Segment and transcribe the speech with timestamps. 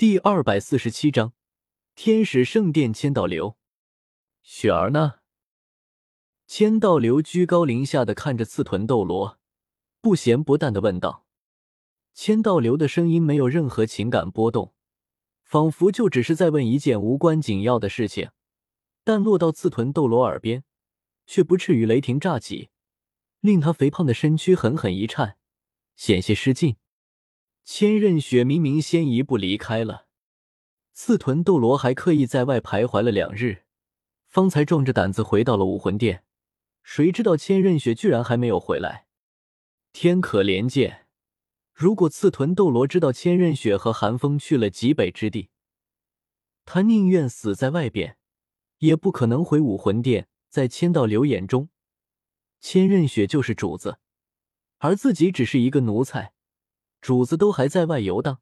[0.00, 1.34] 第二百四十七章，
[1.94, 3.58] 天使圣殿千道流，
[4.40, 5.16] 雪儿呢？
[6.46, 9.38] 千道流居高临下的看着刺豚斗罗，
[10.00, 11.26] 不咸不淡的问道。
[12.14, 14.72] 千道流的声音没有任何情感波动，
[15.42, 18.30] 仿佛就只是在问一件无关紧要的事情，
[19.04, 20.64] 但落到刺豚斗罗耳边，
[21.26, 22.70] 却不至于雷霆炸起，
[23.40, 25.36] 令他肥胖的身躯狠狠一颤，
[25.94, 26.78] 险些失禁。
[27.64, 30.06] 千仞雪明明先一步离开了，
[30.92, 33.64] 刺豚斗罗还刻意在外徘徊了两日，
[34.26, 36.24] 方才壮着胆子回到了武魂殿。
[36.82, 39.06] 谁知道千仞雪居然还没有回来？
[39.92, 41.06] 天可怜见，
[41.72, 45.50] 如果刺豚斗罗知道千仞雪和寒风去了极北之地，
[46.64, 48.16] 他宁愿死在外边，
[48.78, 50.28] 也不可能回武魂殿。
[50.48, 51.68] 在千道流眼中，
[52.60, 53.98] 千仞雪就是主子，
[54.78, 56.32] 而自己只是一个奴才。
[57.00, 58.40] 主子都还在外游荡，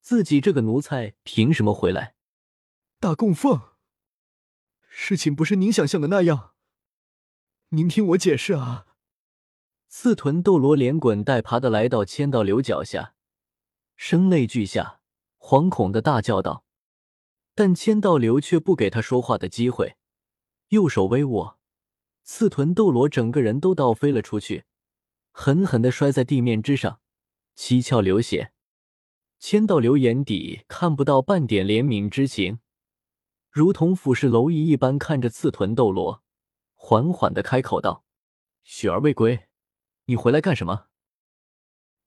[0.00, 2.14] 自己这个奴才凭什么回来？
[3.00, 3.60] 大供奉，
[4.88, 6.52] 事情不是您想象的那样，
[7.70, 8.86] 您听我解释啊！
[9.88, 13.14] 刺豚斗罗连滚带爬的来到千道流脚下，
[13.96, 15.00] 声泪俱下，
[15.38, 16.64] 惶恐的大叫道。
[17.54, 19.96] 但千道流却不给他说话的机会，
[20.68, 21.58] 右手微握，
[22.24, 24.64] 刺豚斗罗整个人都倒飞了出去，
[25.30, 27.00] 狠狠的摔在地面之上。
[27.54, 28.52] 七窍流血，
[29.38, 32.58] 千道流眼底看不到半点怜悯之情，
[33.50, 36.22] 如同俯视蝼蚁一般看着刺豚斗罗，
[36.74, 38.04] 缓缓的开口道
[38.64, 39.46] ：“雪儿未归，
[40.06, 40.86] 你回来干什么？”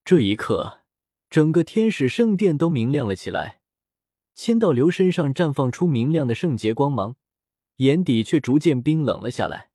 [0.04, 0.82] 这一刻，
[1.30, 3.62] 整个天使圣殿都明亮了起来，
[4.36, 7.16] 千道流身上绽放出明亮的圣洁光芒，
[7.78, 9.72] 眼底却逐渐冰冷了下来。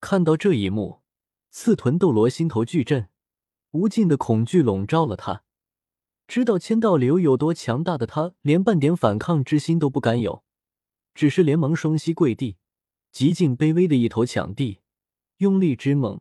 [0.00, 1.02] 看到这一幕，
[1.50, 3.08] 刺豚斗罗心头巨震。
[3.72, 5.42] 无尽的恐惧笼罩了他，
[6.26, 10.42] 知道千道流有多强大的他，连半点反抗之心都不敢有，
[11.14, 12.56] 只是连忙双膝跪地，
[13.12, 14.80] 极尽卑微的一头抢地，
[15.38, 16.20] 用力之猛，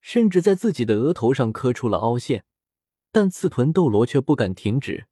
[0.00, 2.44] 甚至在自己的额头上磕出了凹陷，
[3.12, 5.06] 但刺豚斗罗却不敢停止，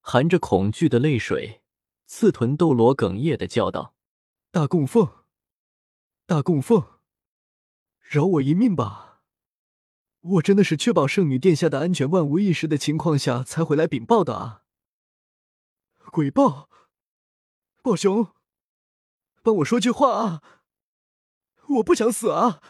[0.00, 1.62] 含着恐惧的泪水，
[2.06, 3.94] 刺豚斗罗哽咽的叫道
[4.52, 5.08] ：“大供奉，
[6.26, 6.82] 大供奉，
[8.00, 9.06] 饶我一命吧！”
[10.20, 14.64] 我真的是确保圣女殿下的安全万无一失的情况下才回来禀报的啊！
[16.10, 16.68] 鬼豹，
[17.82, 18.34] 豹熊，
[19.42, 20.42] 帮我说句话啊！
[21.68, 22.60] 我不想死啊！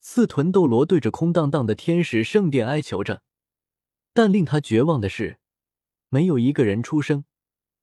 [0.00, 3.22] 刺豚斗罗对着空荡荡的天使圣殿哀求着，
[4.12, 5.38] 但令他绝望的是，
[6.08, 7.24] 没有一个人出声。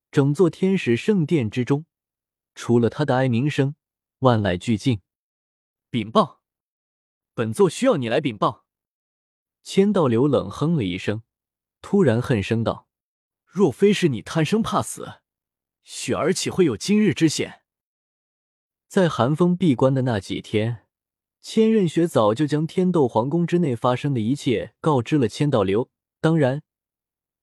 [0.09, 1.85] 整座天使圣殿之中，
[2.55, 3.75] 除了他的哀鸣声，
[4.19, 5.01] 万籁俱静。
[5.89, 6.42] 禀报。
[7.35, 8.65] 本座需要你来禀报。
[9.63, 11.23] 千道流冷哼了一声，
[11.81, 12.87] 突然恨声道
[13.45, 15.21] ：“若非是你贪生怕死，
[15.83, 17.61] 雪儿岂会有今日之险？”
[18.87, 20.85] 在寒风闭关的那几天，
[21.41, 25.89] 千仞雪早就将天斗皇宫之内发生的一切告知了千道流。
[26.21, 26.61] 当然，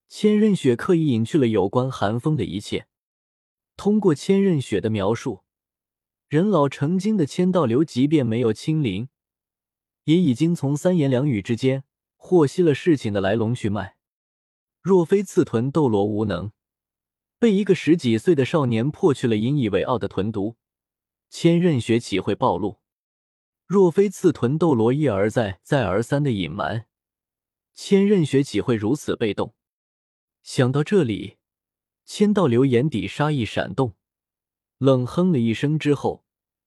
[0.08, 2.86] 千仞雪刻意隐去了有关寒风的一切。
[3.76, 5.42] 通过千仞雪的描述，
[6.28, 9.08] 人老成精的千道流，即便没有亲临。
[10.10, 11.84] 也已经从三言两语之间
[12.16, 13.96] 获悉了事情的来龙去脉。
[14.82, 16.50] 若非刺豚斗罗无能，
[17.38, 20.56] 被一个十几岁的少年破去了引以为傲的豚毒，
[21.28, 22.80] 千仞雪岂会暴露？
[23.66, 26.86] 若非刺豚斗罗一而再、再而三的隐瞒，
[27.72, 29.54] 千仞雪岂会如此被动？
[30.42, 31.36] 想到这里，
[32.04, 33.94] 千道流眼底杀意闪动，
[34.78, 36.24] 冷哼了一声之后，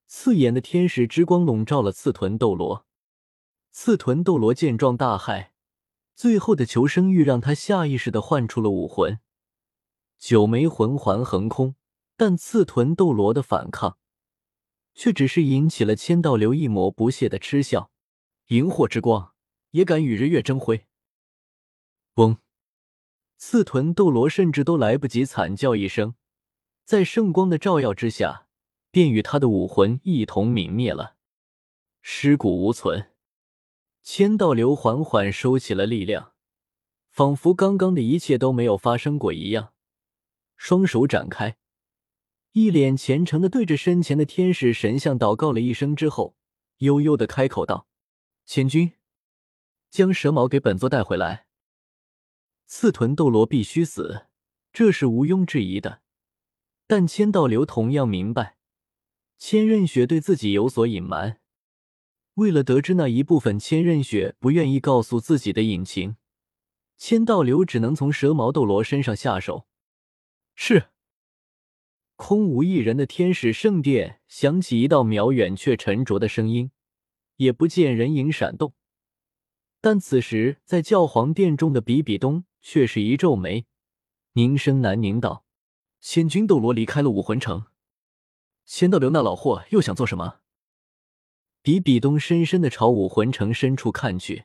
[0.07, 2.85] 刺眼的天使之光笼罩了刺豚斗罗。
[3.75, 5.47] 刺豚斗罗见状大骇，
[6.13, 9.19] 最后的求生欲让他下意识的唤出了武魂，
[10.19, 11.75] 九枚魂环横空。
[12.15, 13.97] 但刺豚斗罗的反抗，
[14.93, 17.89] 却只是引起了千道流一抹不屑的嗤笑。
[18.49, 19.33] 萤火之光
[19.71, 20.85] 也敢与日月争辉？
[22.13, 22.37] 嗡！
[23.37, 26.13] 刺豚斗罗甚至都来不及惨叫一声，
[26.85, 28.45] 在圣光的照耀之下，
[28.91, 31.15] 便与他的武魂一同泯灭了，
[32.03, 33.09] 尸骨无存。
[34.03, 36.33] 千道流缓缓收起了力量，
[37.09, 39.73] 仿佛刚刚的一切都没有发生过一样，
[40.57, 41.55] 双手展开，
[42.51, 46.35] 一脸虔诚的对着身前的天使神像祷告了一声之后，
[46.79, 47.87] 悠悠的开口道
[48.45, 48.91] ：“千君，
[49.89, 51.47] 将蛇矛给本座带回来。”
[52.67, 54.25] 刺豚斗罗必须死，
[54.73, 56.01] 这是毋庸置疑的。
[56.85, 58.57] 但千道流同样明白，
[59.37, 61.39] 千仞雪对自己有所隐瞒。
[62.35, 66.15] 为了得知那一部分千仞雪不愿意告诉自己的隐情，
[66.97, 69.67] 千道流只能从蛇矛斗罗身上下手。
[70.55, 70.87] 是。
[72.15, 76.71] 空无一人的天使圣殿响起一道渺远却沉着的声音，
[77.37, 78.73] 也不见人影闪动。
[79.81, 83.65] 但此时在教皇殿中的比比东却是一皱眉，
[84.33, 85.43] 凝声难凝道
[85.99, 87.65] ：“千钧斗罗离开了武魂城，
[88.63, 90.39] 千道流那老货又想做什么？”
[91.63, 94.43] 比比东深深的朝武魂城深处看去，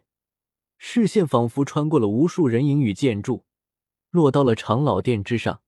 [0.77, 3.45] 视线仿佛穿过了无数人影与建筑，
[4.11, 5.61] 落到了长老殿之上，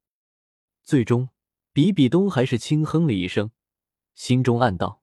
[0.84, 1.30] 最终。
[1.72, 3.50] 比比东还是轻哼了一声，
[4.14, 5.02] 心中暗道：“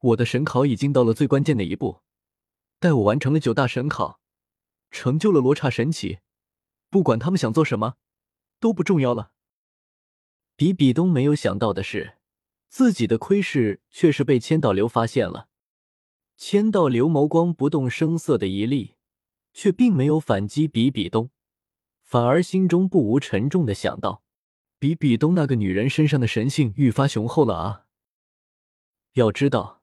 [0.00, 2.00] 我的神考已经到了最关键的一步，
[2.78, 4.20] 待我完成了九大神考，
[4.90, 6.20] 成就了罗刹神奇，
[6.88, 7.96] 不管他们想做什么，
[8.58, 9.32] 都不重要了。”
[10.56, 12.16] 比比东没有想到的是，
[12.68, 15.48] 自己的窥视却是被千道流发现了。
[16.44, 18.96] 千道流眸光不动声色的一立，
[19.52, 21.30] 却并没有反击比比东，
[22.02, 24.24] 反而心中不无沉重的想到。
[24.80, 27.84] 比比东那个女人身上的神性愈发雄厚了啊！
[29.12, 29.82] 要知道，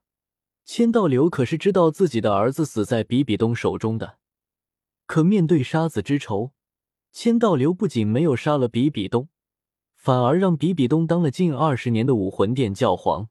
[0.66, 4.18] 千道流可是知道自己的儿子死在比比东手中的。
[5.06, 6.52] 可面对杀子之仇，
[7.10, 9.30] 千道流不仅没有杀了比比东，
[9.96, 13.30] 反而让比比东当了近二十年的武魂殿教皇。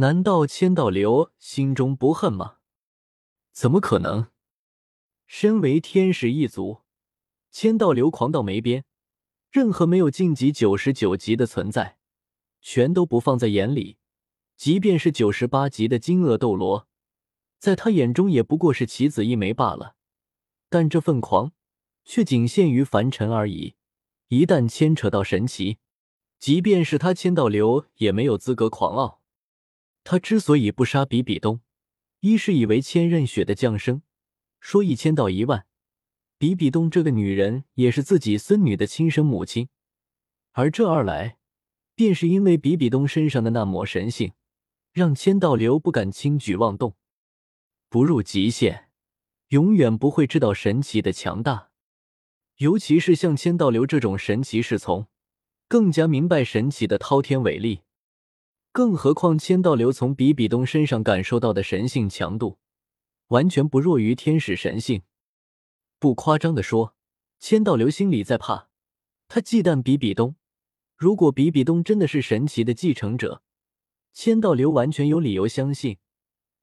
[0.00, 2.58] 难道千道流心中不恨吗？
[3.50, 4.28] 怎么可能？
[5.26, 6.82] 身为天使一族，
[7.50, 8.84] 千道流狂到没边。
[9.50, 11.98] 任何没有晋级九十九级的存在，
[12.60, 13.98] 全都不放在眼里。
[14.56, 16.86] 即便是九十八级的金鳄斗罗，
[17.58, 19.96] 在他眼中也不过是棋子一枚罢了。
[20.68, 21.50] 但这份狂，
[22.04, 23.74] 却仅限于凡尘而已。
[24.28, 25.78] 一旦牵扯到神奇，
[26.38, 29.17] 即便是他千道流也没有资格狂傲。
[30.10, 31.60] 他之所以不杀比比东，
[32.20, 34.00] 一是以为千仞雪的降生，
[34.58, 35.66] 说一千道一万。
[36.38, 39.68] 比比东这个女人也是自己孙女的亲生母亲，
[40.52, 41.36] 而这二来，
[41.94, 44.32] 便是因为比比东身上的那抹神性，
[44.94, 46.96] 让千道流不敢轻举妄动。
[47.90, 48.88] 不入极限，
[49.48, 51.68] 永远不会知道神奇的强大。
[52.56, 55.06] 尤其是像千道流这种神奇侍从，
[55.68, 57.82] 更加明白神奇的滔天伟力。
[58.78, 62.58] 更何况千道流从比比东身上感受到的神性强度，
[63.26, 65.02] 完全不弱于天使神性。
[65.98, 66.94] 不夸张的说，
[67.40, 68.68] 千道流心里在怕，
[69.26, 70.36] 他忌惮比比东。
[70.96, 73.42] 如果比比东真的是神奇的继承者，
[74.12, 75.98] 千道流完全有理由相信，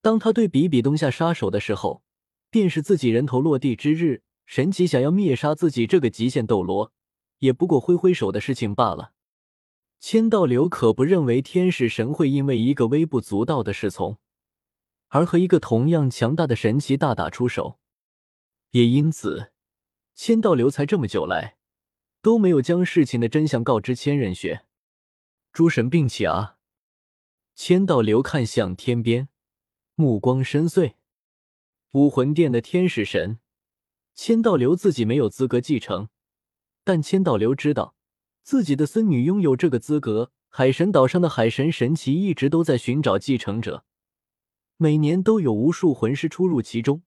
[0.02, 2.02] 当他对比比东下杀手的时候，
[2.50, 4.24] 便是自己人头落地之日。
[4.46, 6.94] 神奇想要灭杀自己这个极限斗罗，
[7.40, 9.12] 也不过挥挥手的事情罢了。
[10.08, 14.20] 千道流可不认为天使神会因为一个微不足道的侍从，
[15.08, 17.80] 而和一个同样强大的神奇大打出手。
[18.70, 19.52] 也因此，
[20.14, 21.58] 千道流才这么久来
[22.22, 24.68] 都没有将事情的真相告知千仞雪。
[25.52, 26.58] 诸神并起啊！
[27.56, 29.30] 千道流看向天边，
[29.96, 30.94] 目光深邃。
[31.94, 33.40] 武魂殿的天使神，
[34.14, 36.10] 千道流自己没有资格继承，
[36.84, 37.95] 但千道流知道
[38.46, 40.32] 自己的孙女拥有这个资格。
[40.50, 43.84] 海神岛上的海神神奇一直都在寻找继承者，
[44.78, 47.02] 每年都有无数魂师出入其中。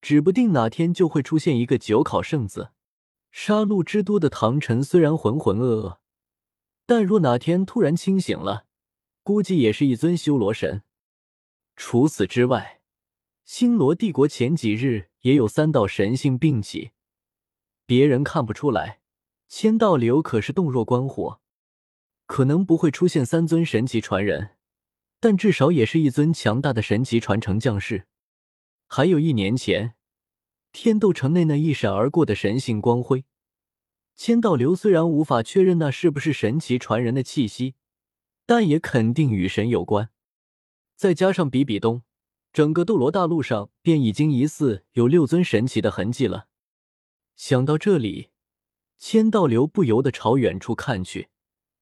[0.00, 2.70] 指不定哪天就会出现一个九考圣子。
[3.30, 5.98] 杀戮之都的唐晨虽然浑浑噩噩，
[6.86, 8.64] 但若哪天突然清醒了，
[9.22, 10.82] 估计也是一尊修罗神。
[11.76, 12.80] 除此之外，
[13.44, 16.90] 星罗帝国前几日也有三道神性并起，
[17.86, 19.01] 别人看不出来，
[19.54, 21.42] 千道流可是洞若观火。
[22.24, 24.56] 可能不会出现三尊神奇传人，
[25.20, 28.06] 但至少也是一尊强大的神奇传承将士。
[28.86, 29.92] 还有一年前，
[30.72, 33.26] 天斗城内那一闪而过的神性光辉，
[34.16, 37.74] 千道流虽然无法确认那是不是神奇传人的气息，
[38.46, 40.08] 但也肯定与神有关。
[40.96, 42.04] 再加上比比东，
[42.54, 46.48] 整个斗罗大陆上便已经疑似有六尊神奇的痕迹了。
[47.36, 48.30] 想到这里，
[48.98, 51.30] 千道流不由得朝远处看去，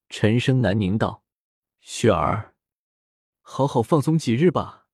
[0.09, 1.23] 沉声难凝道
[1.81, 2.55] ：“雪儿，
[3.40, 4.87] 好好放松几日吧，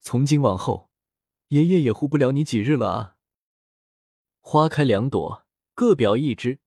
[0.00, 0.90] 从今往后。”
[1.48, 3.16] 爷爷也护不了你几日了啊！
[4.40, 6.60] 花开两朵，各表一枝。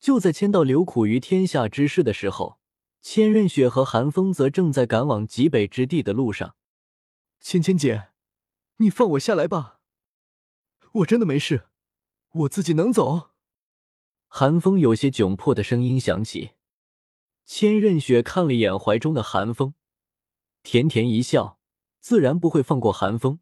[0.00, 2.60] 就在千道流苦于天下之事的时候，
[3.00, 6.56] 千仞雪和寒风则正在赶往极北之地的路上。
[7.40, 8.10] 芊芊姐，
[8.76, 9.80] 你放我下来吧，
[10.92, 11.68] 我真的没事，
[12.32, 13.31] 我自己能走。
[14.34, 16.52] 寒风有些窘迫的声音响起。
[17.44, 19.74] 千仞雪看了眼怀中的寒风，
[20.62, 21.58] 甜甜一笑，
[22.00, 23.40] 自然不会放过寒风。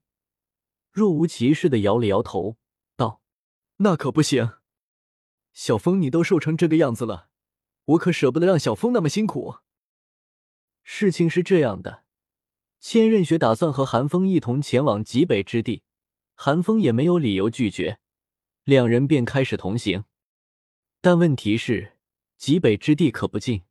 [0.90, 2.56] 若无其事的摇了摇头，
[2.97, 3.23] 道
[3.78, 4.54] ：“那可不行，
[5.52, 7.28] 小风，你都瘦成这个样子了，
[7.85, 9.59] 我可舍不得让小风那么辛苦。
[10.82, 12.02] 事情是这样的，
[12.80, 15.85] 千仞雪打算和寒风一同前往极北之地，
[16.35, 18.00] 寒风也没有理由拒绝，
[18.64, 20.02] 两人便开始同行。
[21.02, 21.92] 但问题是，
[22.37, 23.62] 极北之地可不近，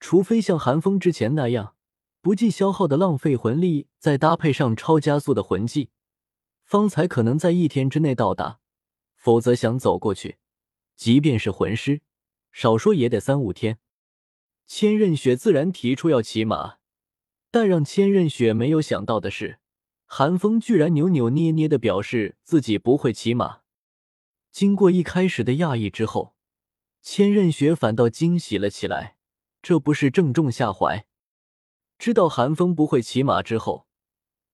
[0.00, 1.74] 除非像寒风之前那样
[2.22, 5.90] 不计消耗的浪费魂力，再搭配上超加速的魂技，
[6.64, 8.60] 方才可能在一天之内到达。
[9.14, 10.38] 否则想走过去，
[10.96, 12.00] 即便是魂师，
[12.50, 13.78] 少说也得三五天。
[14.66, 16.78] 千仞雪自然提出要骑马，
[17.50, 19.58] 但让千仞雪没有想到的是，
[20.06, 23.60] 寒风居然扭扭捏捏的表示自己不会骑马。
[24.50, 26.34] 经过一开始的讶异之后，
[27.02, 29.16] 千仞雪反倒惊喜了起来，
[29.60, 31.04] 这不是正中下怀。
[31.98, 33.88] 知道韩风不会骑马之后，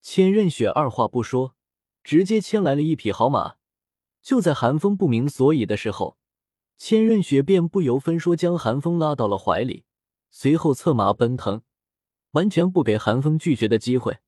[0.00, 1.54] 千仞雪二话不说，
[2.02, 3.56] 直接牵来了一匹好马。
[4.22, 6.16] 就在韩风不明所以的时候，
[6.78, 9.84] 千仞雪便不由分说将韩风拉到了怀里。
[10.30, 11.62] 随后策马奔腾，
[12.30, 14.20] 完全不给韩风拒绝的机会。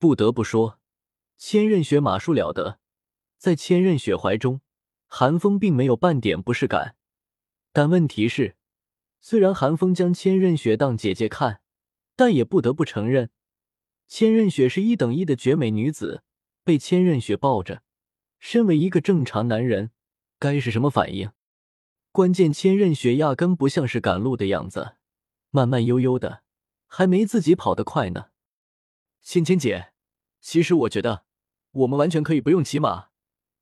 [0.00, 0.80] 不得不说，
[1.36, 2.80] 千仞雪马术了得。
[3.36, 4.60] 在千仞雪怀中，
[5.06, 6.96] 韩风并没有半点不适感。
[7.78, 8.56] 但问题是，
[9.20, 11.60] 虽然韩风将千仞雪当姐姐看，
[12.16, 13.30] 但也不得不承认，
[14.08, 16.24] 千仞雪是一等一的绝美女子。
[16.64, 17.84] 被千仞雪抱着，
[18.40, 19.92] 身为一个正常男人，
[20.40, 21.30] 该是什么反应？
[22.10, 24.96] 关键千仞雪压根不像是赶路的样子。
[25.50, 26.42] 慢慢悠悠的，
[26.88, 28.30] 还没自己跑得快呢。
[29.22, 29.92] 芊芊姐，
[30.40, 31.26] 其实我觉得
[31.70, 33.10] 我们完全可以不用骑马，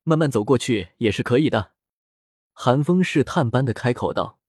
[0.01, 1.73] 慢慢走过去也是可以的。
[2.59, 4.39] 寒风试探般的开口道：“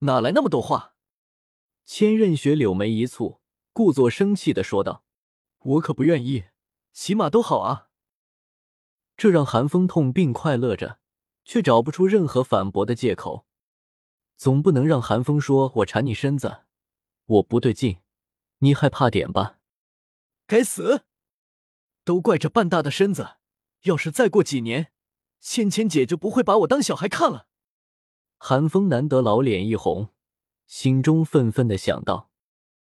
[0.00, 0.96] 哪来那么多话？”
[1.86, 3.40] 千仞雪柳眉一蹙，
[3.72, 5.02] 故作生气的说道
[5.60, 6.44] ：“我可不愿意，
[6.92, 7.88] 起码都好啊。”
[9.16, 10.98] 这让寒风痛并快乐着，
[11.42, 13.46] 却找不出任何反驳的借口。
[14.36, 16.64] 总不能让寒风说我缠你身子，
[17.24, 18.00] 我不对劲，
[18.58, 19.58] 你害怕点吧？
[20.46, 21.06] 该死！
[22.04, 23.36] 都怪这半大的身子，
[23.84, 24.92] 要是再过几年，
[25.42, 27.48] 芊芊姐就不会把我当小孩看了。
[28.38, 30.08] 韩风难得老脸一红，
[30.66, 32.30] 心中愤愤的想到。